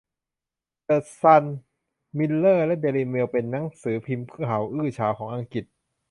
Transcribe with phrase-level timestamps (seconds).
[0.83, 1.43] เดอะซัน
[2.17, 5.65] มิลเลอร์และเดลิเมลเป็นหนังสือพิมพ์ข่าวอื้อฉาวของอังกฤษ